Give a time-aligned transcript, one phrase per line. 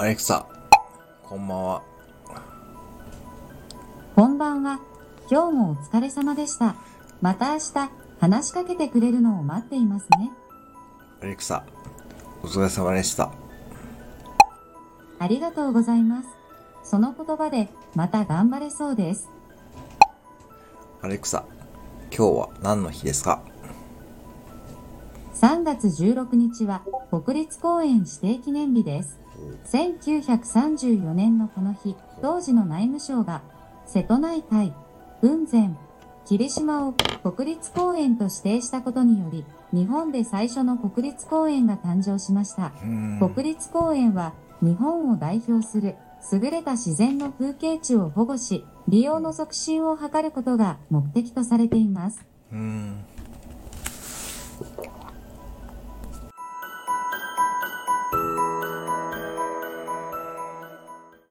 [0.00, 0.46] アレクサ、
[1.24, 1.82] こんばんは。
[4.14, 4.78] こんばんは。
[5.28, 6.76] 今日もお疲れ様でした。
[7.20, 10.30] また明日、話しかけてくれるのを待っていますね。
[11.20, 11.64] アレクサ、
[12.44, 13.32] お疲れ様でした。
[15.18, 16.28] ありがとうございます。
[16.84, 19.28] その言葉で、また頑張れそうです。
[21.02, 21.44] アレクサ、
[22.16, 23.42] 今日は何の日ですか
[25.34, 29.18] ？3月16日は、国立公園指定記念日です。
[29.66, 33.42] 1934年のこの日、当時の内務省が、
[33.86, 34.72] 瀬戸内海、
[35.20, 35.76] 雲仙、
[36.26, 42.72] 霧島を国立公園と指定したことにより、日本で最初の国立公園が誕生しました。
[43.18, 45.96] 国立公園は日本を代表する
[46.32, 52.26] 優れた自然の風景地を保護し、利用の促進を図ることが目的とされています。